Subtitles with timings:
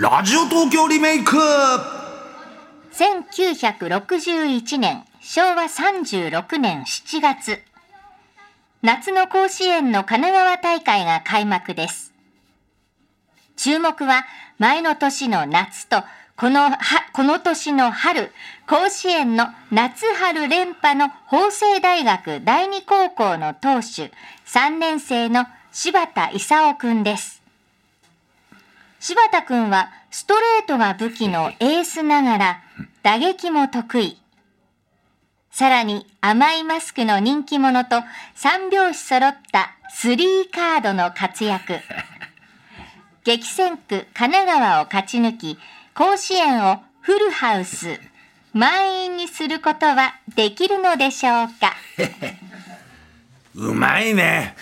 [0.00, 1.36] ラジオ東京リメイク。
[2.90, 7.58] 1961年昭和36年7月。
[8.80, 12.14] 夏の甲子園の神奈川大会が開幕です。
[13.56, 14.24] 注目は
[14.58, 16.02] 前の年の夏と
[16.34, 16.78] このは
[17.12, 18.32] この年の春
[18.66, 24.10] 甲子園の夏春連覇の法政大学第二高校の投手
[24.46, 27.39] 3年生の柴田勲くんです。
[29.00, 32.62] 柴田くんはストレートが武器のエースながら
[33.02, 34.18] 打撃も得意。
[35.50, 37.96] さらに甘いマスクの人気者と
[38.34, 41.74] 三拍子揃ったスリーカードの活躍。
[43.24, 45.58] 激戦区神奈川を勝ち抜き、
[45.94, 47.98] 甲子園をフルハウス、
[48.52, 51.74] 満員にすることはできるのでしょうか
[53.54, 54.56] うまいね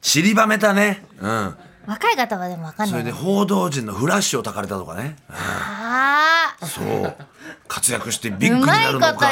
[0.00, 1.56] 散りばめたねうん
[1.88, 2.90] 若い方はでもわかんない。
[2.90, 5.16] それで報道陣のフラッシュをたかれたとかね。
[5.30, 6.66] ああ。
[6.66, 7.14] そう。
[7.68, 9.30] 活躍してビッグになるのか。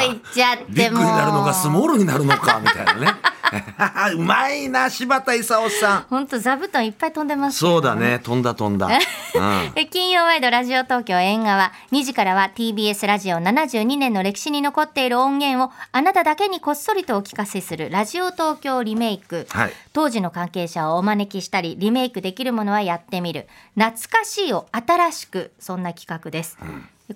[0.69, 3.13] ビッグになるのかスモールになるのかみたいなね
[4.15, 6.05] うまいな柴田勲さん。
[6.09, 8.93] 本当座布団いっぱい飛んでます、そうだね飛んだ飛んだ、うん、
[9.75, 19.73] え金曜ワイドラジオ東京縁側2時からは TBS ラジオ72年の歴史に残っている音源をあなただけにこっそりとお聞かせするラジオ東京リメイク、はい。
[19.93, 23.47] 当時の関係者をお招きしたりリメイクできるものはやってみる。
[23.75, 26.65] 懐かしいを新しくそんな企画です、で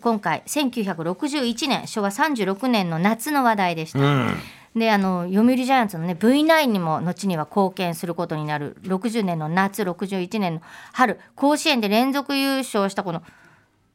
[0.02, 4.35] 今回1961年昭和36年の夏の話題でした、うん。
[4.75, 10.61] であの読売ジャイアンツのね V9 にも後には貢献することになる60年の夏61年の
[10.94, 13.23] 春甲子園で連続優勝したこの、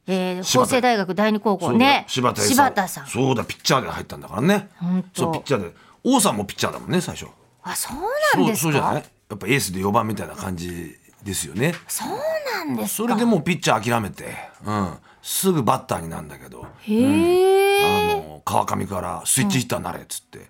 [0.07, 1.71] えー、法政大学第二高校。
[1.73, 2.05] ね。
[2.07, 3.07] 柴田勲柴田さん。
[3.07, 4.69] そうだピッチャーで入ったんだからね。
[5.13, 5.75] そうピッチャーで。
[6.03, 7.27] 王さんもピッチャーだもんね最初。
[7.61, 7.97] あそう
[8.37, 8.63] なんですか。
[8.63, 8.95] そうじゃない？
[8.95, 11.73] やっぱエースで4番みたいな感じですよね。
[11.87, 13.07] そうなんですか。
[13.09, 14.25] それでもうピッチャー諦めて、
[14.65, 16.67] うん、すぐバッターになるんだけど。
[16.81, 20.49] へえ、あの川上からスイッチヒッターになれっつって、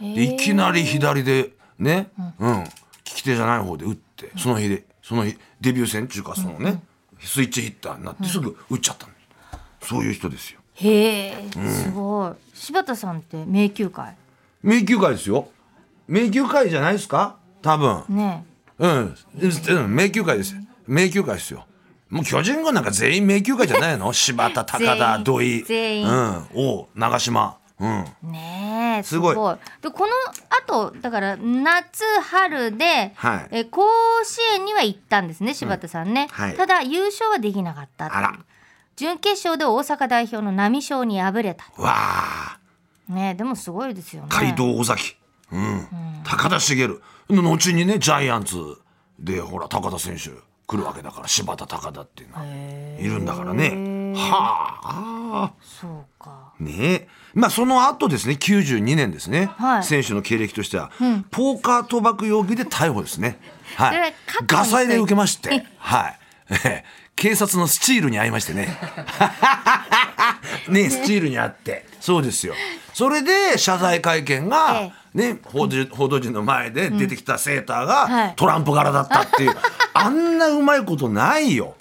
[0.00, 0.14] うん。
[0.14, 2.10] でいきなり左でね、
[2.40, 2.64] うん。
[2.64, 2.70] 利
[3.04, 6.82] き手じゃない方で打ってその日でその日デビュー戦っていうかそのね、
[7.20, 9.12] スイッチヒッターになってすぐ打っちゃったの、
[9.80, 10.60] そういう人ですよ。
[10.74, 12.32] へえすごい。
[12.52, 14.16] 柴田さんって迷宮会？
[14.62, 15.48] 迷宮会ですよ。
[16.08, 17.36] 迷宮会じゃないですか？
[17.62, 18.04] 多分。
[18.08, 18.44] ね
[18.78, 20.54] うん、うん、迷宮会です
[20.86, 21.64] 迷宮会ですよ
[22.10, 24.12] もう巨人軍なんか全員迷宮会じゃないの？
[24.14, 25.62] 柴田高田土井。
[25.64, 26.08] 全員。
[26.08, 26.46] うん。
[26.54, 27.56] 王長島。
[27.78, 28.04] うん。
[28.22, 29.34] ねえすすごい。
[29.82, 30.12] でこの
[30.64, 33.48] 後だから夏春で、はい。
[33.50, 33.82] え甲
[34.24, 36.56] 子園には行ったんですね柴田さんね、はい。
[36.56, 38.08] ただ優勝はできなかった
[38.96, 42.58] 準決勝で大阪代表の波賞に敗れたわあ。
[43.08, 44.28] ねえでもすごいですよね。
[44.30, 45.16] 街道尾崎、
[45.52, 45.86] うん。
[46.24, 46.88] 高田茂。
[47.28, 48.56] 後にねジャイアンツ
[49.18, 50.30] でほら高田選手
[50.66, 52.44] 来るわけだから柴田高田っていうのは。
[52.98, 54.12] いるんだからね。
[54.16, 55.52] はあ。
[55.62, 56.52] そうか。
[56.58, 56.74] ね。
[56.78, 59.84] えまあその後ですね92年ですね、はい。
[59.84, 60.90] 選手の経歴としては、
[61.30, 63.38] ポーカー賭博容疑で逮捕ですね。
[63.76, 64.14] はい。
[64.46, 65.64] ガサ入れ受けまして。
[65.78, 66.18] はい。
[66.50, 66.84] え え
[67.16, 68.76] 警察のスチールに遭いましてね。
[70.68, 71.86] ねスチールにあって。
[72.00, 72.54] そうですよ。
[72.92, 78.28] それで謝罪会見が、えね、報道報道陣の前で出てきたセーターはい。
[78.28, 79.54] がトランプ柄だったっていう、
[79.94, 81.74] あんなうまいことないよ。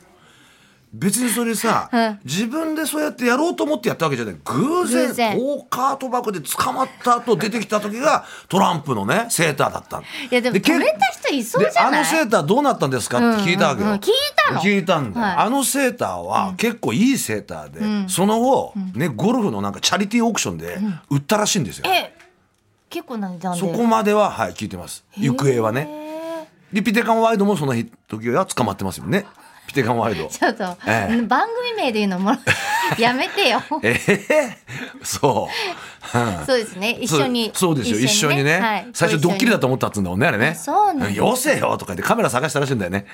[0.97, 2.19] 別にそれさ、うん。
[2.24, 4.35] 自分でそうやってやろうと思ってやったわけじゃない。
[4.45, 10.03] 偶然ポーカー賭博で捕まった後出てきた時がトランプのねセーターだったの。
[10.03, 11.91] いやでも結止めた人いそうじゃない？
[11.91, 13.94] であのセーターどうなったんですかって聞いたわけよ、うん。
[13.95, 14.13] うんうん聞い
[14.47, 14.62] たの？
[14.62, 15.35] 聞いたんだよ、はい。
[15.47, 20.78] あのセーターは結構いいセーターで、その後、ね、ゴルフのなんかチャリティーオークションで
[21.09, 22.14] 売ったらしいんですよ、え
[22.90, 25.03] 結構な値段でそこまでははい聞いてます。
[25.18, 25.85] 行方はね。
[25.85, 26.06] ね
[26.73, 29.25] でピテカンワイドもその日時は捕まってますよね。
[29.68, 30.28] ピテカンワイド。
[30.28, 31.22] ちょっと、ええ。
[31.24, 32.31] 番組名で言うのも
[33.00, 33.62] やめてよ。
[33.81, 34.57] ええ
[35.03, 35.50] そ
[36.13, 36.45] う、うん。
[36.45, 36.91] そうですね。
[36.91, 38.00] 一緒にそうですよ。
[38.00, 38.88] 一緒にね、はい。
[38.94, 40.56] 最初ドッキリだと思思ったっつうんだもんねあれね。
[40.56, 43.06] そうなんだよせよとか言ってカメラ探したらしいんだよね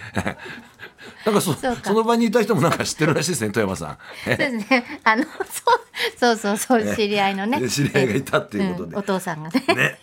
[1.25, 3.97] なんかそその場にいた人もなんか知ってるらしいですね富山さん。
[4.25, 4.99] そうですね。
[5.03, 7.59] あのそうそうそうそう知り合いのね。
[7.59, 8.95] で知り合いがいたっていうことで。
[8.95, 8.99] ん。
[8.99, 9.63] お父さんがね。
[9.75, 9.99] ね、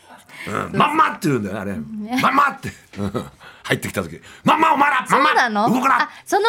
[0.46, 2.72] うん、まんまって言うんだよねあれ、まんまって。
[2.98, 3.30] うん
[3.68, 5.68] 入ってきた時まんまお前らまそんまうなの？
[5.68, 6.02] 動くな。
[6.02, 6.42] あその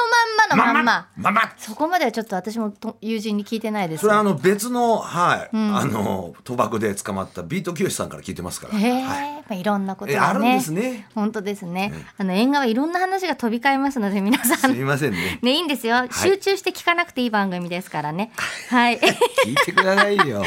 [0.47, 1.07] まんまのまんま。
[1.17, 4.01] まんまそこまではちょっと私もと友人に聞いてないです。
[4.01, 9.33] それはあの別のはい、あの賭博で捕まったビートきよしさんから聞いてますから、へえ、はい。
[9.33, 10.27] まあ、いろんなことえがね。
[10.27, 11.07] あるんですね。
[11.13, 14.57] 本当ですね、あの縁側いろんな話が飛び交いますので皆さん。
[14.57, 15.39] すみませんね。
[15.43, 18.31] ねいいんですよ、集中して聞かなくていい番組ですからね。
[18.69, 18.97] はい。
[19.45, 20.41] 聞いてくださいよ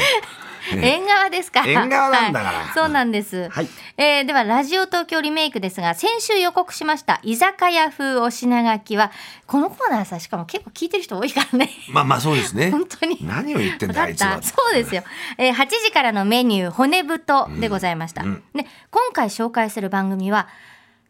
[0.71, 1.63] 縁側ですか。
[1.65, 2.57] 縁側なんだから。
[2.59, 2.73] はい。
[2.73, 3.49] そうなんです。
[3.49, 3.67] はい。
[3.97, 9.11] えーではラジオ東京リメイクですが、先週予告しました居酒屋風お品書きは
[9.47, 11.69] このコーナーさしかも結構聞いてる人多いからね。
[11.91, 12.71] まあまあそうですね。
[12.71, 13.17] 本当に。
[13.21, 14.41] 何を言ってんだあいつは。
[14.41, 15.03] そうですよ、
[15.37, 18.43] えー8時からのメニュー骨太でございました、うん。
[18.55, 20.47] で今回紹介する番組は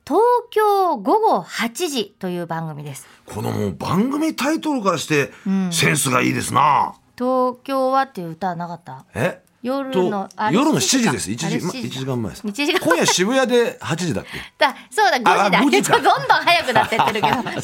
[0.06, 3.08] 東京午後8時という番組です。
[3.26, 5.72] このもう番組タイトルからしてん。
[5.72, 9.06] センスがいいですな、東京はっていう歌はなかった？
[9.16, 9.42] え？
[9.64, 11.32] 夜との夜の7時です。
[11.32, 12.48] 1あれ時ま7 1時間前です。
[12.48, 14.38] 1時間今夜渋谷で8時だっけ？
[14.58, 15.46] だそうだ5時だ。
[15.46, 15.94] あ5時か。
[15.94, 17.28] どんどん早くなってってるけど。
[17.32, 17.62] なかなか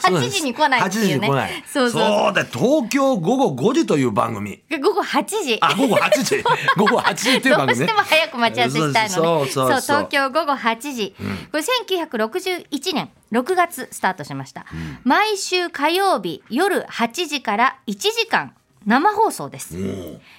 [0.00, 2.32] そう8時に来ないっていう8時にねそうそう。
[2.32, 4.62] だ東京午後5時という番組。
[4.80, 5.58] 午後8時。
[5.60, 6.44] あ午後8時。
[6.76, 9.10] 午後8 時っていうどうし番組ねても早く待ち合わせしたいのね。
[9.12, 11.14] そうそうそう東京午後8時。
[11.50, 11.64] これ
[12.06, 14.64] 1961年6月スタートしました。
[15.02, 18.54] 毎週火曜日夜8時から1時間
[18.86, 19.76] 生放送です。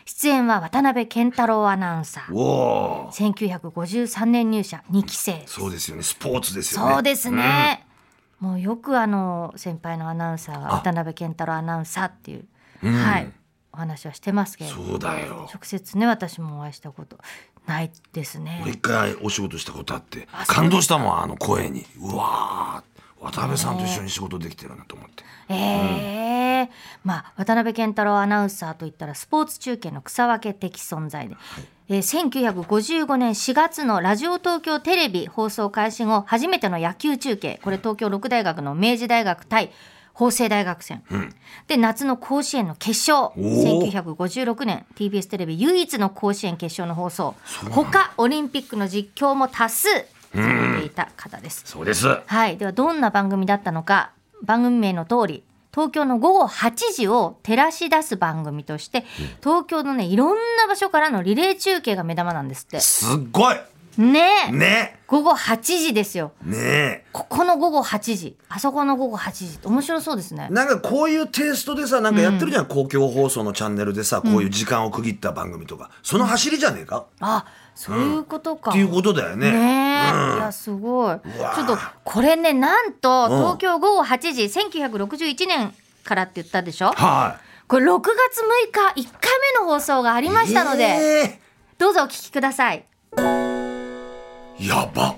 [0.06, 2.34] 出演は渡辺健太郎アナウンサー。
[2.34, 3.60] おおー。
[3.60, 5.44] 1953年入社2期生。
[5.46, 6.04] そうですよね。
[6.04, 6.94] スポーツですよね。
[6.94, 7.86] そうですね。
[8.40, 12.46] もうよくあの先輩のアナウンサーが渡辺健太郎アナウンサーっていう、
[12.84, 12.94] うん。
[12.94, 13.32] はい
[13.74, 14.88] お話はしてますけれども。
[14.88, 15.50] そうだよ。
[15.52, 17.18] 直接ね私もお会いしたこと
[17.66, 18.60] ないですね。
[18.62, 18.74] 俺。
[18.74, 21.86] 一回お仕事したことあって感動したもんあの声に。
[22.00, 22.93] うわー
[23.24, 25.24] 渡辺さんと一緒に仕事できてるなと思って。
[25.50, 25.56] え
[26.66, 26.70] え
[27.04, 31.36] まあ渡辺健太郎アナウンサーといったらスポーツ中継の草分け的存在で、
[31.90, 37.60] えー1955年4月のラジオ東京テレビ放送開始後初めての野球中継。
[37.64, 39.72] これ東京六大学の明治大学対
[40.14, 41.04] 法政大学戦、
[41.68, 43.32] で夏の甲子園の決勝。
[43.36, 43.92] おー。
[43.92, 44.86] 1956年。
[44.96, 47.36] TBS テレビ唯一の甲子園決勝の放送。
[47.72, 49.88] 他オリンピックの実況も多数
[50.34, 51.64] されていた方です。
[51.66, 52.08] そうです。
[52.26, 54.12] はい、ではどんな番組だったのか
[54.44, 55.44] 番組名の通り
[55.74, 59.06] 東京の午後8時を照らし出す番組として、
[59.42, 62.80] 東京のねいろんな場所からのリレー中継が目玉なんですって。
[62.80, 63.56] すっごい。
[63.98, 64.30] ね。
[64.50, 65.00] えね。
[65.08, 66.32] 午後8時ですよ。
[66.44, 67.06] ね。
[67.12, 70.48] ここの午後8時あそこの午後8時面白そうですね。
[70.52, 77.46] なんかこういうテイストでさなんかやってるじゃん、公共放送のチャンネルでさこういう時間を区切った番組とか、その走りじゃねえか、あ
[77.76, 79.52] そういうことか、っていうことだよね。
[79.52, 81.08] ねいやすごい。
[81.08, 81.22] わ
[81.56, 85.74] ちょっとこれねなんとうん東京午後8時1961年
[86.04, 86.92] からって言ったでしょ？
[86.94, 91.40] はこれ6月6日1回目の放送がありいましたので、え
[91.78, 92.86] どうぞお聞きください。
[93.16, 95.16] ーやば。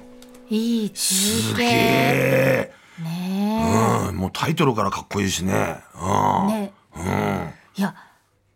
[0.50, 0.96] いい中継。
[0.96, 4.16] すげえねうん。
[4.18, 5.54] もうタイトルからかっこいいしね。
[5.54, 6.74] えうん、ね。
[6.96, 7.54] うん。
[7.76, 7.96] いや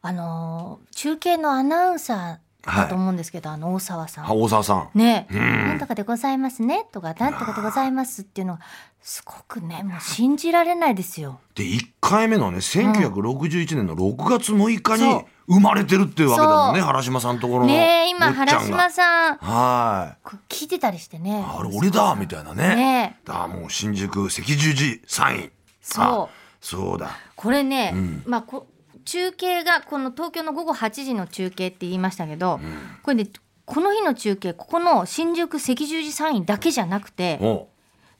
[0.01, 4.25] あのー中継のアナウンサーだと思うんですけど、あの大沢さん。
[4.25, 4.89] あ大沢さん。
[4.93, 5.27] ね。
[5.31, 5.67] え、うん。
[5.69, 8.59] なんとかでございますねとかなんとかでございますっていうのは
[9.01, 11.39] すごくねもう信じられないですよ。
[11.55, 19.37] で1回目のね1961年の6月6日に生まれてるっていうわけだもんね原島さんのところのねえ今原島さん。
[19.37, 20.27] はい。
[20.49, 21.43] 聞いてたりしてね。
[21.47, 22.75] あれ俺だみたいなね。
[22.75, 23.25] ねえ。
[23.25, 25.51] だもう新宿赤十字サイン。
[25.81, 26.05] そう。
[26.05, 26.29] あ
[26.61, 27.11] そうだ。
[27.35, 28.21] これね、ん。
[28.25, 28.67] まあこ
[29.09, 32.59] 中継がこの東京の午後8時の中継って言いましたけど、
[33.01, 33.29] これね
[33.65, 37.67] この日の中継ここの新宿赤十字サインだけじゃなくてお。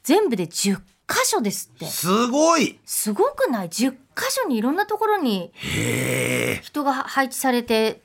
[0.02, 0.82] 全部で10箇
[1.24, 1.84] 所ですって。
[1.86, 2.80] すごい。
[2.84, 3.96] すごくない？10箇
[4.30, 5.52] 所にいろんなところに
[6.62, 8.00] 人が配置されて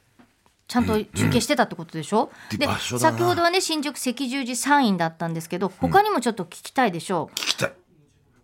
[0.67, 7.73] ちゃんと中継してたってことでしょ、うんで先ほどはね新宿赤十字サインだったんですけど他にもちょっと聞きたいでしょう、聞きたい。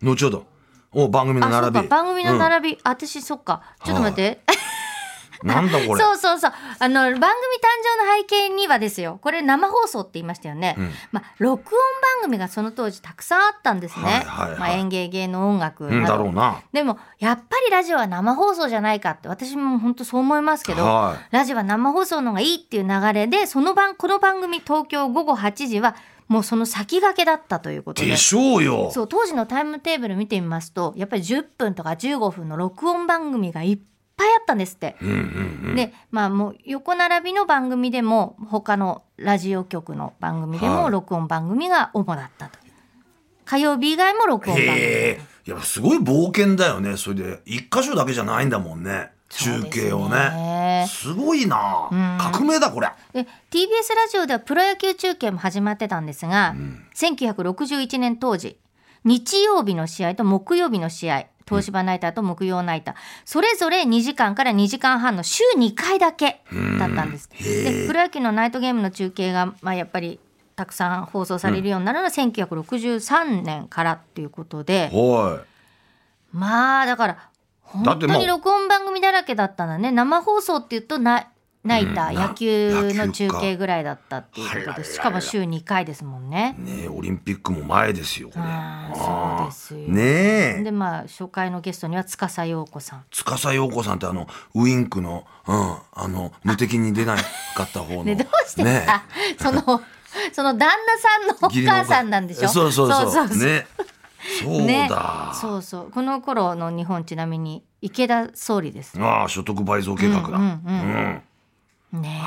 [0.02, 0.51] 後ほど
[0.92, 1.88] お番組の並び。
[1.88, 3.62] か番組の並び、私そっか。
[3.84, 4.72] ちょっと待って、うん
[5.42, 6.00] なんだこれ。
[6.00, 6.52] そうそうそう。
[6.78, 7.28] あの番組誕
[7.82, 9.18] 生の背景にはですよ。
[9.20, 10.90] これ生放送って言いましたよね、ん。
[11.10, 11.80] まあ、録音
[12.20, 14.58] 番組がその当時たくさんあったんですね、はいはいはい。
[14.58, 16.60] まあ、演芸芸能音楽だろうな。
[16.72, 25.96] でもやっぱりラジオは生放送じゃないかって私も本当そう思いますけど、はラジオは生放送の方がいいっていう流れでその番この番組東京午後8時は
[26.32, 28.08] もうその先駆けだったということで。
[28.08, 28.90] でしょうよ。
[28.90, 33.78] そう当時のタイムテーブル見てみますとやっぱり10分とか15分の録音番組がいっ
[34.16, 34.96] ぱいあったんですって。
[35.02, 35.18] うんうんう
[35.72, 35.76] ん。
[35.76, 40.82] でまあもう横並びの番組でも他のラジオ局の番組ではい。
[40.84, 42.58] も録音番組が主だったと。
[42.66, 42.72] いう
[43.44, 44.78] 火曜日以外も録音番組。
[44.78, 45.20] へえ。
[45.44, 46.96] やっぱすごい冒険だよね。
[46.96, 50.62] それで一箇所だけじゃないんだもんね中継をね。
[50.82, 50.86] ね。
[50.88, 51.88] すごいな。
[51.90, 52.18] うん。
[52.18, 56.54] 革命だこれで TBS ラジオではプロ野球中継も始まってたんですが、
[56.94, 58.56] 1961年当時
[59.04, 66.42] 日曜日の試合と木曜日の試合東芝ナイターと木曜ナイターそれぞれ2時間から2時間半の週2回だけ
[66.78, 67.28] だったんです。
[67.28, 70.20] でプロ野球のナイトゲームの中継が、まあ、やっぱり
[70.54, 75.42] たくさん放送されるようになるのは1963年からっていうことで、は
[76.32, 77.31] まあだから
[77.72, 79.90] 本当に録音番組だらけだったんだね。
[79.90, 81.28] 生放送っていうとな
[81.64, 82.16] ナイター、うん。
[82.16, 84.84] 野球の中継ぐらいだったっていうことで。
[84.84, 86.56] しかも週2回ですもんね。
[86.58, 88.44] ねえオリンピックも前ですよこれ。
[88.96, 89.80] そうですよ。
[89.88, 90.02] ね
[90.58, 90.62] え。
[90.64, 93.04] でまあ初回のゲストには司陽子さん。
[93.12, 97.14] 司陽子さんってあのウインクの、うん、あの無敵に出な
[97.54, 98.04] かった方の。
[98.04, 99.04] ねどうしてねさ、
[99.38, 99.62] その
[100.32, 102.48] その旦那さんのお母さんなんでしょ？
[102.48, 103.28] そうそうそうそう。
[103.28, 103.66] そうね
[104.42, 104.88] そうだ、ね。
[105.34, 105.90] そうそう。
[105.90, 109.00] この頃の日本ちなみに池田総理です。
[109.00, 112.22] ああ所得倍増計画だ、うんうんうんね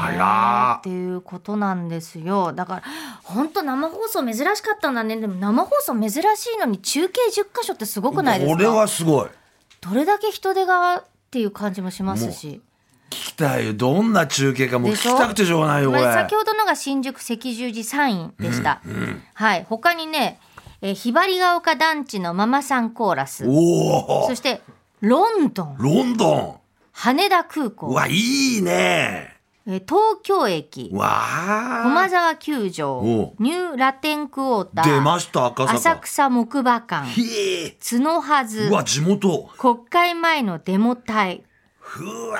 [0.77, 2.53] っていうことなんですよ。
[2.53, 2.83] だから
[3.23, 5.17] 本当生放送珍しかったんだね。
[5.17, 8.55] でも生放送珍しいのに中継10箇所ってすごくないですか？
[8.55, 9.29] これはすごい。
[9.81, 12.61] どれだけ人手がっていう感じもしますし。
[13.09, 13.73] 聞きたいよ。
[13.73, 15.57] どんな中継かもう聞きたくてしょ？
[15.57, 18.81] うがないよこれ、まあ先ほどのが新宿赤十字サインでした、
[19.33, 19.65] はい。
[19.67, 20.39] 他にね、
[20.85, 23.47] えーひばりが丘団地のママさんコーラス。
[23.47, 24.61] おおそして
[25.01, 25.77] ロンドン。
[25.79, 26.55] ロンドン。
[26.91, 29.35] 羽田空う港、わいいね。
[29.65, 30.91] えー東京駅。
[30.93, 31.81] わあ。
[31.85, 32.99] 駒沢球場。
[32.99, 34.85] おニューラテンクォーター。
[34.85, 35.75] 出ました赤坂。
[35.75, 37.07] 浅草木馬館。
[37.79, 38.69] 角はず。
[38.85, 39.49] 地元。
[39.57, 41.43] 国会前のデモ隊。
[41.99, 42.39] うわ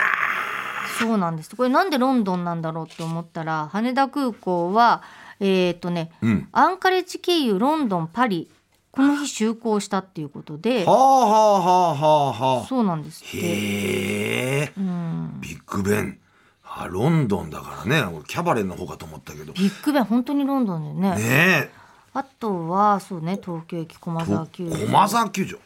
[1.00, 1.56] そうなんです。
[1.56, 5.02] これなんでロンドンなんだろうって思ったら羽田空港は
[5.40, 6.48] えっ、とね、うん。
[6.52, 8.50] アンカレッジ経由ロンドンパリ
[8.92, 12.66] この日就航したっていうことではあはあはあはあはあ。
[12.66, 14.72] そうなんですって、へえ。
[14.78, 16.20] うん、ビッグベン。
[16.64, 18.02] あロンドンだからね。
[18.14, 19.54] 俺キャバレンの方かと思ったけど。
[19.54, 21.16] ビッグベン本当にロンドンでね。
[21.16, 21.70] ね
[22.14, 24.78] あとはそうね東京駅駒え沢球場。
[24.78, 25.58] 駒沢球場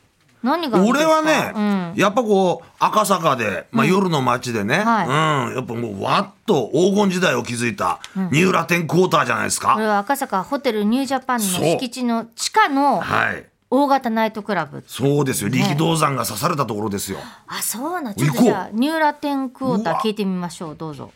[0.41, 1.93] 何が俺はね、うん。
[1.95, 4.85] やっぱこう赤坂で、まあ、夜の街でね、うん。
[4.85, 13.45] はやっぱもうわっと黄金時代を築いたニューラテンクォーターじゃないですか、これは赤坂ホテルニュージャパンの敷地の地下のはい。
[13.71, 14.83] 大型ナイトクラブ。
[14.87, 15.49] そうですよ。
[15.49, 20.75] 力道山が刺されたところですよ、あそうなんちょっとじゃあニューラテンクォーター聞いてみましょう。
[20.75, 21.11] どうぞ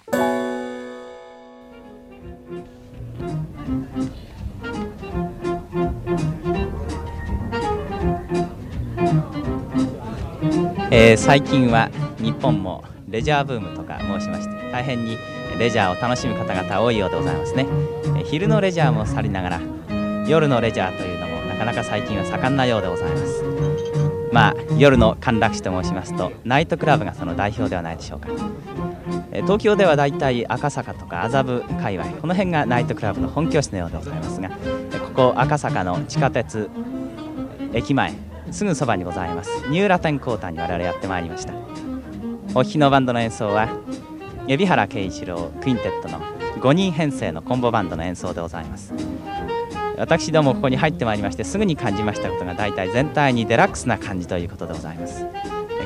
[10.96, 15.18] えー最近は日本もレジャーブームとか申しまして大変に
[15.58, 19.62] レジャーを楽しむ方々多いようでございますね、えー昼のレジャーも去りながら
[20.28, 23.44] 夜のレジャーというのもなかなか最近は盛んなようでございます。
[24.32, 28.30] まあ夜の歓楽地と申しますとナイトクラブがその代表ではないでしょうか。
[29.32, 34.50] えー東京ではだいたい赤坂とか麻布界隈この辺がナイトクラブの本拠地のようでございますが
[34.94, 36.70] えここ赤坂の地下鉄
[37.74, 38.14] 駅前
[38.54, 39.50] すぐそばにございます。
[39.70, 41.54] ニューラテンクォーターに我々やってまいりました。
[42.54, 43.68] お聴きのバンドの演奏は
[44.48, 46.20] 海老原慶一郎クインテットの
[46.62, 48.94] 5人編成のコンボバンドの演奏でございます。
[49.98, 55.26] 私どもここに入ってまいりましてすぐに感じましたことが大体全体にデラックスな感じということでございます。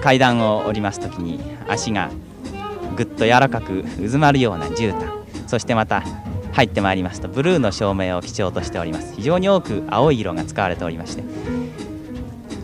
[0.01, 2.12] 階段を降りますときに足が
[2.97, 5.09] ぐっと柔らかく渦まるような絨毯
[5.47, 6.03] そしてまた
[6.51, 9.13] 入ってまいりますとブルーの照明を基調としております。
[9.15, 11.24] 非常に多く青い色が使われておりまして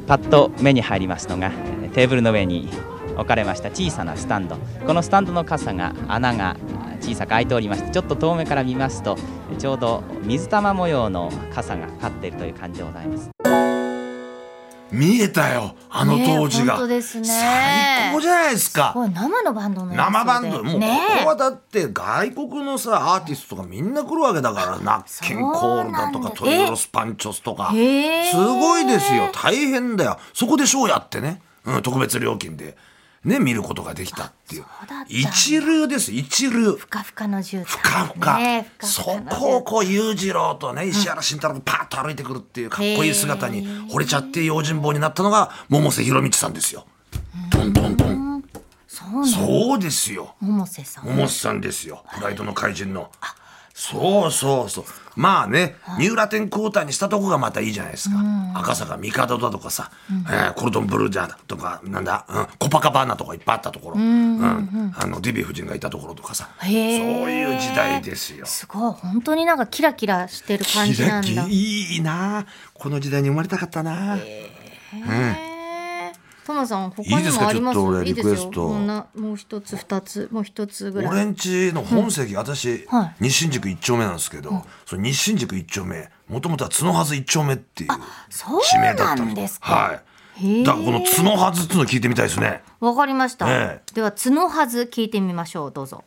[0.07, 1.51] パッと目に入りますのが
[1.93, 2.69] テーブルの上に
[3.15, 4.57] 置かれました小さなスタンド。
[4.86, 6.57] このスタンドの傘が穴が
[7.00, 9.17] 小さく開いておりましてちょっと遠目から見ますと
[9.60, 13.62] ちょうど水玉模様の傘が立っているという感じでございます。
[14.94, 17.28] 見えたよあの当時ねが、本当ですね。
[17.28, 18.94] 最高じゃないですか。
[18.96, 27.70] 生のバンドの生バンドもうこねこはだって外国のさアーティストとかみんな来るわけだからナッケンコールだとかトリオロスパンチョスとか。
[27.72, 29.30] すごいですよ。
[29.34, 30.18] 大変だよ。
[30.34, 32.78] そこでショーやってね、うん、特別料金で
[33.24, 34.65] ね見ることができたっていう。
[35.08, 36.74] 一流です一流。
[36.74, 46.86] ふかふかの絨毯ふかふか、ねふかそふかの絨毯こをこう裕次郎とね石原慎太郎がパッと歩いてくるっていうかっこいい姿に惚れちゃって用心棒になったのが百瀬弘道さんですよ。
[47.50, 48.44] トントントン。
[48.88, 50.36] そうですよ。
[50.42, 51.06] 百瀬さん。
[51.06, 52.03] 百瀬さんですよ。
[52.15, 53.10] プライドの怪人の。
[53.74, 54.86] そうそうそう。
[55.15, 58.15] まあね、ニューラテンクォーターにしたとこがまたいいじゃないですか。
[58.56, 68.46] 赤坂帝だとかさ、えーコルドンブルージャーとか、なんだ、うん、コパカバーナとかいっぱいあったところ、うんあのデヴィ夫人がいたところとかさ、そういう時代ですよ。
[68.46, 68.94] すごい。
[68.94, 71.48] 本当になんかキラキラしてる感じなんだ。
[71.50, 72.46] いいな。
[72.74, 75.52] この時代に生まれたかったな、へー
[76.46, 77.76] トマさん他いいですかにもあります？
[77.76, 78.34] ちょっと俺いいですよ。
[78.34, 78.68] リクエスト。
[78.68, 81.12] もうなもう一つ二つもう一つぐらい。
[81.12, 83.16] 俺んちの本籍、私、はい。
[83.22, 89.74] 西新宿一丁目なんですけど、その西新宿一丁目もともとは角はず一丁目っていう地名だったなんのですか？
[89.74, 90.64] はい。
[90.64, 92.64] だからこの角はずっていうの聞いてみたいですね。
[92.80, 95.72] わかりました、えでは角はず聞いてみましょう。
[95.72, 96.04] どうぞ。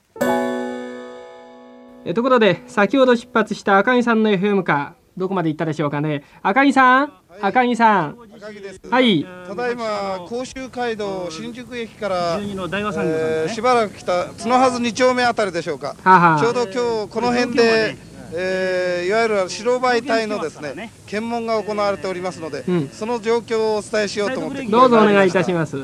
[2.04, 8.80] えところで先ほど出発した赤木さんの FM かどこまで行ったでしょうかね赤木さん赤木さん高木です。
[8.90, 9.26] はい。
[9.46, 15.94] ただいま甲州街道新宿駅から、の大和産業さんですねえーしばらく来た角はず2丁目あたりでしょうか。
[16.02, 16.72] ははちょうど今
[17.06, 17.96] 日この辺で、
[18.32, 25.76] えーいわゆる白バイ隊のですね検問が行われておりますので、うんその状況をお伝えしようと思ってどうぞお願いいたします。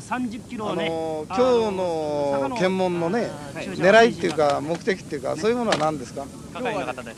[0.00, 6.24] 三十キあロをね、のー今日の検問のね狙いっていうか目的っていうかそういうものは何ですか？
[6.54, 7.16] 係の方です。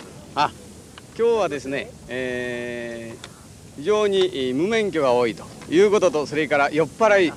[1.18, 3.32] 今日はですね、えー
[3.76, 7.32] 非常に無免許が多いということとそれから酔っ払い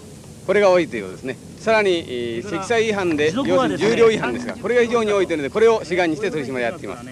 [0.46, 1.38] これが多いということですね。
[1.58, 7.05] さらに積載違反で要するに重量違反ですがこれが非常に多いというのでこれを志願にして取り締まりやっています。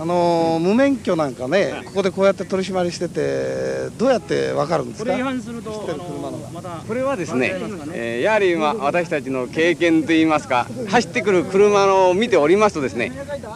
[0.00, 5.10] あのー無免許なんかねここでこうやって取り締まりしててどうやってわかるんですか？
[5.10, 6.38] これ違反すると、知ってある車の。
[6.38, 7.52] のまたこれはですね、
[7.92, 13.10] えーやはり今私たちの経験といいますか走ってくる車のを見ておりますとですね、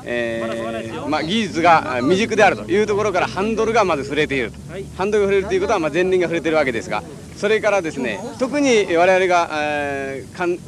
[0.04, 4.58] えーまあ、技術があ未熟であるというところからハンドルがまず触れていると。
[4.96, 7.04] ハンドルが触れるということはまあ前輪が触れているわけですが
[7.36, 10.58] それからですね特に我々が、えーかん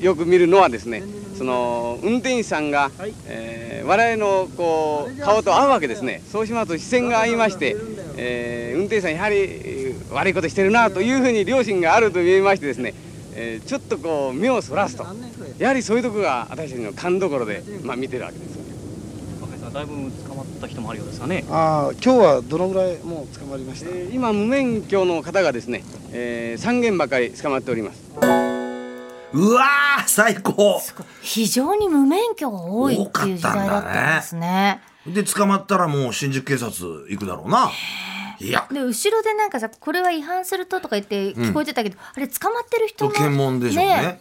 [0.00, 1.02] よく見るのはですね
[1.36, 2.90] その運転手さんが、
[3.26, 6.22] えー我々のこう顔と合うわけですね。
[6.30, 7.74] そうしますと視線が合いまして、
[8.18, 12.94] えー運転手さんやはりえー悪いことしてるなというふうに良心があると見えましてですね、
[13.34, 15.06] えーちょっとこう目をそらすと。
[15.58, 18.58] やはりそういうところが私たちの勘どころで、まあ、見てるわけです
[19.40, 19.92] 若井さんだいぶ
[20.28, 21.44] 捕まった人もあるようですがね。
[21.50, 23.88] ああ今日はどのぐらいもう捕まりました？
[23.90, 28.59] えー今無免許の方がですね、えー、3件ばかり捕まっております
[29.32, 30.80] うわー最高。
[31.22, 34.80] 非常に無免許が多いっていう時代だったんですね。
[35.06, 37.70] で捕まったらもう新宿警察行くだろうな。
[38.40, 38.66] いや。
[38.70, 44.20] で後ろでなんかさこれは違反するととか言って聞こえてたけど、あれ捕まってる人の検問でしょうね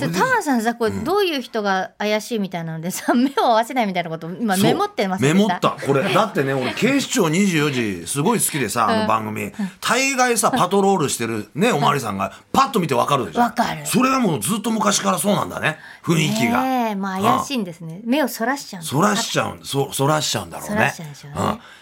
[0.00, 5.70] タマさんさこれどういう人が怪しいみたいなので さ目を合わせないみたいなこと今メモってますメモった。
[5.70, 9.52] これだってね俺警視庁24時すごい好きでさあの番組。
[9.80, 13.40] 大概さパトロールしてるねおまわりさんがパッと見てわかるでしょ。
[13.40, 13.86] わかる。
[13.86, 18.00] それはもうずっと昔からそうなんだね雰囲気が、ねえまあ怪しいんですね。
[18.04, 20.92] 目をそらしちゃうそらしちゃうそそらしちゃうんだろうね。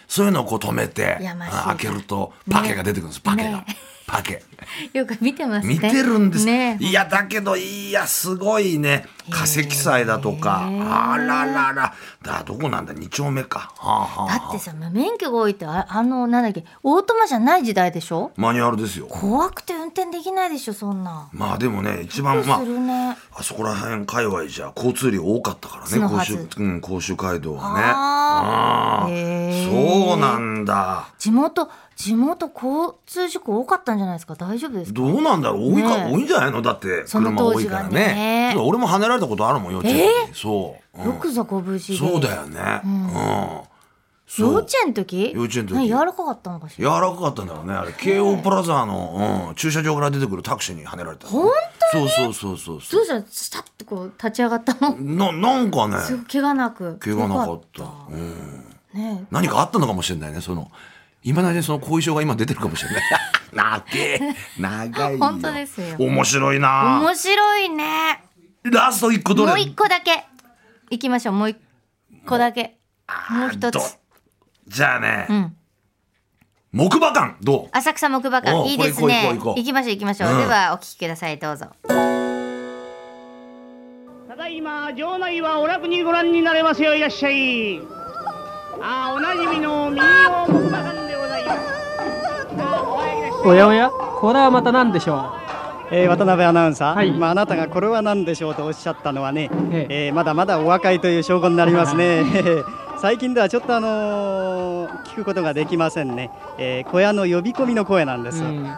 [0.08, 1.20] そういうのをこう止めて
[1.64, 3.66] 開けるとパケが出てくるんです、パケが、ね。
[4.06, 4.42] パケ
[4.92, 5.74] よく見てますね。
[5.74, 6.76] 見てるんです、ね。
[6.80, 9.06] いやだけどいやすごいね。
[9.30, 10.62] 化石祭だとか。
[10.66, 11.94] あららら。
[12.22, 14.38] だどこなんだ？2丁目か、はあはあはあ。
[14.38, 18.32] だってさ無免許が多いってああのなんだっけオートマじゃない時代でしょ？
[18.36, 19.06] マニュアルですよ。
[19.06, 21.28] 怖くて運転できないでしょそんな。
[21.32, 27.82] まあでもね一番まああそこら辺界隈じゃ交通量多かったからね甲州うん甲州街道はね。
[27.84, 29.66] あー。
[29.66, 30.08] あ。
[30.08, 31.06] そうなんだ。
[31.18, 34.34] 地元地元交通事故多かったんじゃないですか？
[34.50, 35.00] 大丈夫ですか？
[35.00, 35.74] どうなんだろう？
[35.74, 36.12] 多いか、ねえ。
[36.12, 36.60] 多いんじゃないの？
[36.60, 37.94] だってその車多いからね。
[37.94, 38.52] ね。
[38.54, 40.34] そう俺も跳ねられたことあるもん幼稚園の時。
[40.40, 41.06] そう、うん。
[41.06, 41.98] よくぞご無事で。
[41.98, 42.80] そうだよね。
[42.84, 43.10] うん、
[44.26, 44.52] そう。
[44.52, 45.32] 幼稚園の時？
[45.34, 45.74] 幼稚園の時。
[45.76, 47.92] ね柔らかかったのかし柔ららかかったんだろうねあれ。
[47.92, 51.50] 京王プラザの、うん、駐車場から出てくるタクシーに跳ねられた本
[51.92, 54.96] そうそうそうそうそどうしたらスタッてこう立ち上がったの？
[54.96, 55.98] うななんかね。
[55.98, 56.96] すごい怪我なく。
[56.98, 57.84] 怪我なかっよた。
[58.10, 58.66] うん。
[58.94, 60.70] ね何かあったのかもしれないねその
[61.22, 63.02] 今だにその後遺症が今出てるかもしれない。
[63.52, 64.20] 長 え
[64.58, 65.96] 長いよ本当ですよ。
[65.98, 67.00] 面白いな。
[67.02, 68.24] 面白いね。
[68.64, 69.50] ラスト一個どれ？
[69.50, 70.24] もう一個だけ。
[70.90, 71.34] 行きましょう。
[71.34, 71.58] もう一
[72.26, 72.78] 個だけ。
[73.30, 73.98] もう一どつ。
[74.66, 75.56] じゃあね、ん。
[76.72, 77.68] 木馬館どう？
[77.76, 78.66] 浅草木馬館。
[78.68, 79.28] いいですね。
[79.34, 80.38] 行きましょう行きましょう、うん。
[80.38, 81.38] ではお聞きください。
[81.38, 81.66] どうぞ。
[84.28, 87.80] ただいま場内はお楽にご覧になれますよいらっしゃい。
[88.82, 90.59] あーおなじみの民謡
[93.44, 95.32] おやおや、これはまた何でしょ
[95.92, 97.10] えー渡辺アナウンサー、はい。
[97.10, 100.10] まあ、あなたがこれは何でしょうとおっしゃったのはね、ええ。
[100.10, 102.24] ーまだまだお若いという証拠になりますね。
[103.00, 108.46] 最近ではちょっとあのー聞くことができませんね、えー小屋の呼び込みの声なんです、う。
[108.46, 108.68] うん。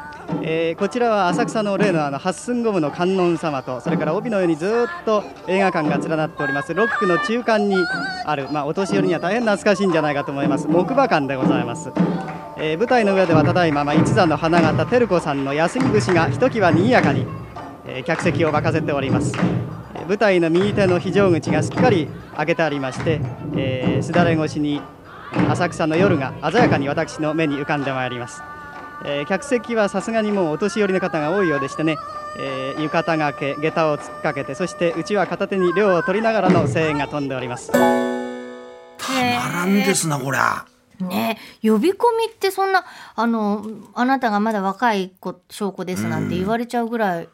[0.43, 6.73] えーこちらは浅草の例のあの八寸五分の観音様とそれから帯のようにずーっと映画館が連なっております。
[6.73, 7.77] ロックの中間に
[8.25, 10.69] ある、まあ、お年寄りには大変懐かしいんじゃないかと思います。
[10.69, 11.91] 木馬館でございます、
[12.65, 17.27] えー舞台の上ではただいま、まあ、一座の花形照子さんの休み節がひときわ賑やかに、
[17.87, 19.33] えー客席を沸かせております。
[19.97, 23.21] えー舞台の右手の非常口がすっかり開けてありまして、
[23.57, 24.81] えーすだれ越しに
[25.51, 28.43] 浅草の夜が鮮やかに私の目に浮かんでまいります。
[29.05, 31.97] えー客席はさすがにもうお年寄りの方が多いようでしてね、
[32.39, 37.73] えー浴衣がけ下駄を突っかけてそしてうちは片手に涼を取りながらの声援が飛んでおります。
[37.73, 40.72] たまらんですなこりゃ。
[41.09, 41.39] ね。
[41.63, 42.85] 呼び込みってそんな
[43.15, 47.29] あのあなたがまだ若い子証拠ですなんて言われちゃうぐらい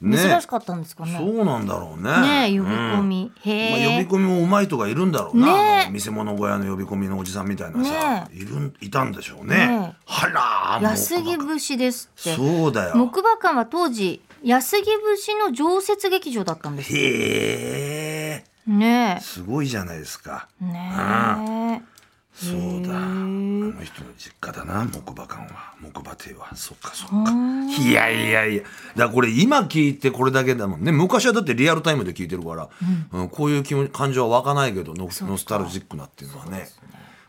[0.00, 1.16] 珍ねしかったんですかね。
[1.16, 2.48] そうなんだろうね。
[2.48, 5.90] ね呼び込み、まあ、へえ、呼び込みもうまいとかいるんだろうな、ね。
[5.90, 8.36] 見せ物小屋の呼び込みのおじさんみたいなさ、ね。
[8.36, 9.66] いるんいたんでしょうね。
[9.66, 9.96] ね。
[10.04, 12.34] はら安来節ですって。
[12.34, 18.70] そうだよ木馬館は当時安来節の常設劇場だったんですへえ。
[18.70, 19.18] ね。
[19.22, 20.48] すごいじゃないですか。
[20.60, 21.93] えねえ
[22.34, 22.96] そうだ。
[22.96, 25.74] あの人の実家だな木馬館は。
[25.80, 26.54] 木馬亭は。
[26.56, 27.32] そっかそっか。
[27.80, 28.62] いやいやいや。
[28.96, 30.90] だこれ今聞いてこれだけだもんね。
[30.90, 32.68] 昔はだってリアルタイムで聞いてるから、
[33.12, 33.28] うん。
[33.28, 36.68] こういう気持ち感情は湧かないけどノノスタルジックなっていうのはね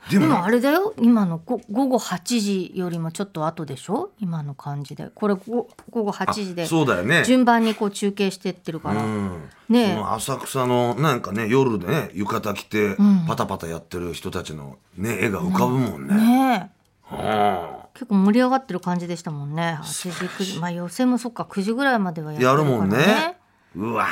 [0.10, 0.94] でもあれだよ。
[1.00, 4.12] 今のご午後8時よりもちょっと後でしょ？
[4.20, 5.10] 今の感じで。
[5.16, 7.24] これご午後8時でそうだよね。
[7.24, 9.50] 順番にこう中継してってるから、うん。
[9.68, 13.26] ね浅草のなんかね夜でね浴衣着てん。
[13.28, 16.14] パタパタやってる人たちのね絵が浮かぶもんね。
[16.14, 16.72] ね。
[17.12, 17.16] え。
[17.16, 17.68] うん。
[17.96, 19.80] 結構盛り上がってる感じでしたもんね。
[19.82, 23.38] 8時9時まあ予選もそっか9時ぐらいまではやってるからやるもんね。
[23.76, 24.08] うわ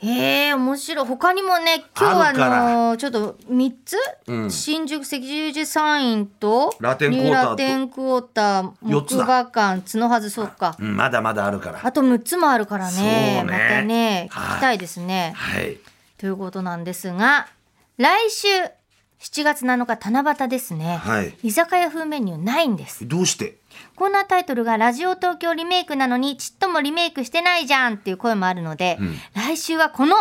[0.00, 1.06] へえ面白い。
[1.06, 4.50] 他にもね今日はあのちょっと3つ、うん。
[4.50, 10.76] 新宿赤十字サインとラテンクォーターラテンクォーター木馬館角はずそうか。
[10.78, 11.80] うんまだまだあるから。
[11.82, 13.42] あと6つもあるからね。
[13.42, 13.44] ね。
[13.44, 14.54] またねはい。
[14.54, 15.78] 聞きたいですね、はい。
[16.16, 17.48] ということなんですが
[17.96, 18.48] 来週
[19.20, 21.34] 7月7日七夕ですね、はい。
[21.42, 23.06] 居酒屋風メニューないんです。
[23.08, 23.57] どうして？
[23.98, 30.14] コーナータイトルがラジオ東京リメイクなのにちっともリメイクしてないじゃんっていう声もあるので、ん来週はこの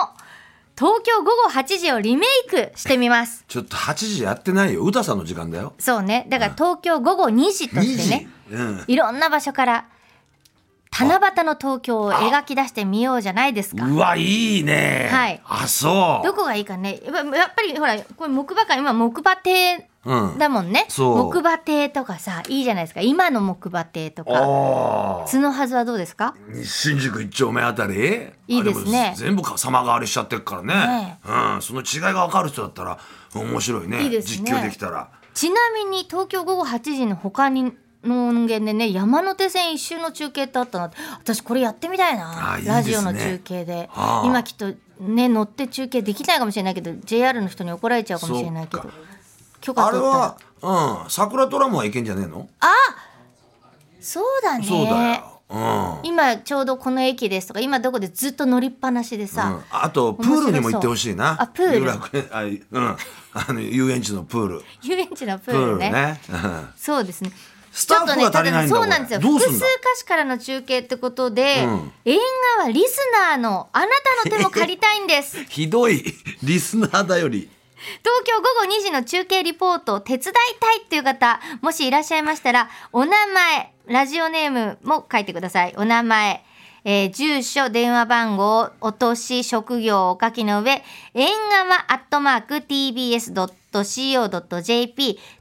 [0.76, 4.84] 東京午後8時をリメイクしてみますちょっと8時やってないよ。
[4.84, 5.74] 歌さんの時間だよ。
[5.78, 8.00] そうねだから東京午後2時と2時。
[8.00, 8.84] してねうん。
[8.88, 9.86] いろんな場所から
[11.00, 15.10] 七夕の東京を描き出してみようじゃないですかうわいいね。
[15.12, 16.26] はいあそう。
[16.26, 17.12] どこがいいかねや
[17.46, 19.88] っぱりほらこれ木馬館今木馬亭うん。
[20.38, 23.02] だもんね、木馬亭とかさいいじゃないですか。
[23.02, 24.32] 今の木馬亭とか。
[25.30, 26.36] 角はずはどうですか？
[26.64, 28.30] 新宿一丁目あたり？
[28.48, 29.14] いいですね。
[29.18, 30.74] 全部か様変わりしちゃってるからね。
[30.74, 31.20] ね
[31.56, 32.98] うん、その違いが分かる人だったら
[33.36, 34.04] 面白いね。
[34.04, 34.50] いいですね。
[34.50, 35.10] 実況できたら。
[35.34, 40.98] ちなみに東京午後8時の他にの音源でね山手線一周の中継ってあったなって。
[41.22, 42.58] 私これやってみたいな。
[42.58, 42.66] ね。
[42.66, 43.90] ラジオの中継で。
[43.94, 48.90] ああ今きっとね乗って中継できないかもしれないけど JR の人に怒られちゃうかもしれないけど
[49.62, 50.24] 許可あれ取ったら。
[50.24, 50.38] は
[51.04, 52.50] うん桜トラムはいけんじゃねえの？
[54.02, 54.66] そうだね。
[54.66, 55.42] そうだよ。
[55.50, 56.00] うん。
[56.04, 61.42] 今ちょうどこの駅ですとか今どこでずっと乗りっぱなしでさ、うん、あとプールにも行ってほしいな。
[61.42, 61.80] あプール？
[61.80, 62.98] 有楽園あうん。
[63.34, 64.62] あの遊園地のプール。
[64.82, 65.88] 遊園地のププーールね。
[65.90, 66.22] ルね。
[66.30, 67.32] う んそうですね。
[67.72, 69.20] スタッフが足りないんだちょっとねただそうなんですよ。
[69.20, 69.32] これ。
[69.32, 69.66] どうすんだ？
[69.66, 71.92] 複数箇所からの中継ってことで、うん。
[72.06, 72.18] 縁
[72.58, 72.98] 側はリス
[73.30, 73.88] ナーのあな
[74.24, 75.44] たの手も借りたいんです。
[75.50, 76.04] ひどい。
[76.42, 77.50] リスナーだより
[78.00, 85.74] 東京午後2時の中継リポートを手伝いたいっていう方もしいらっしゃいましたらお名前ラジオネームも書いてください。
[85.78, 86.44] お名前、
[86.84, 93.54] えー住所電話番号お年職業をお書きの上縁側アットマーク tbs.co.jp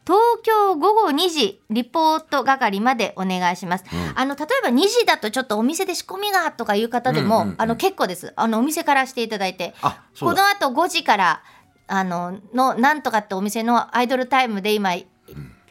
[0.04, 8.32] 東京午後2時リポート係までお願いします、あの例えば2時だとちょっとお店で仕込みがとかいう方でも、うんうんうんあの結構です。
[8.36, 9.74] あのお店からしていただいて。
[10.18, 11.42] この後5時から
[11.88, 14.94] あののなんとかってお店のアイドルタイムで今、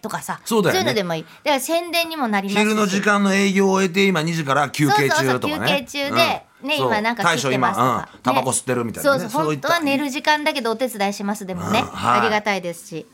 [0.06, 0.39] とかさ。
[0.45, 0.80] そうだよね。
[0.82, 1.23] いうのでもいい。
[1.23, 2.63] だから宣伝にもなりますし。
[2.63, 5.19] 昼の時間の営業を終えて今2時から休憩中とかね。
[5.19, 6.88] そうそうそう休憩中でねそう。
[6.88, 9.19] 今なんかってますと今、かうん、タバコ吸ってるみたいなね。
[9.19, 11.86] そうそう本当は寝る時間だけどお手伝いしますでもね、うん。
[11.88, 12.19] はい。
[12.21, 13.06] ありがたいですし。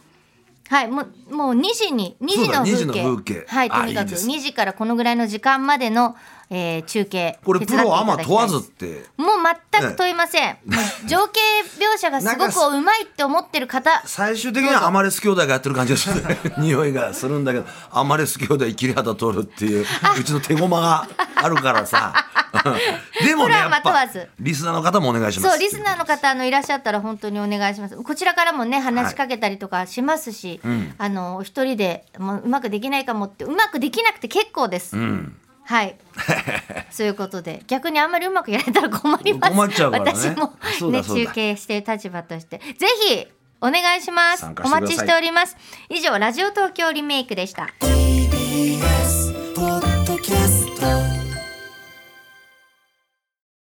[0.67, 3.45] はいもうもう2時に2時そうだ2時のの風景。
[3.47, 4.27] はいとにかくあいいです。
[4.27, 6.15] 2時からこのぐらいの時間までの、
[6.53, 9.05] えー中継これプロアマ問わずって。
[9.15, 9.27] もう
[9.71, 10.57] 全く問いません、
[11.07, 11.39] 情景
[11.79, 13.89] 描写がすごくうまいって思ってる方。
[14.05, 16.37] 最終的にはアマレス兄弟がやってる感じがする。
[16.59, 19.85] 匂いがするんだけどアマレス兄弟切り肌取るっていう
[20.19, 22.13] うちの手駒が あるからさ。
[23.23, 24.05] でもねやっぱ
[24.41, 25.53] リスナーの方もお願いします。
[25.53, 27.95] そうリスナーの方あのいらっしゃったら本当にお願いします。
[27.95, 30.93] こちらからもね話しかけたりとかしますし、ん。
[30.97, 35.37] あのお一人でもううまくできないかもってうまくできなくて結構です、うん
[35.71, 35.95] はい。
[36.91, 37.63] そういうことで。
[37.67, 39.53] 逆にあんまりうまくやられたら困ります。
[39.53, 40.11] 困っちゃうからね。
[40.11, 42.57] 私もね中継している立場として。
[42.57, 43.27] ぜひ
[43.61, 44.45] お願いします。
[44.65, 45.55] お待ちしております。
[45.87, 47.69] 以上ラジオ東京リメイクでした